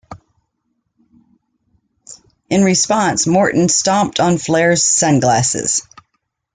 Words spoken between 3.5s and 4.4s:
stomped on